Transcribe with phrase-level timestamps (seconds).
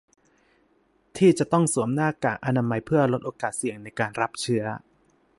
[1.17, 4.63] ที่จะต้องสวมหน้ากากอนามัยเพื่อลดโอกาสเสี่ยงในการรับเชื้อ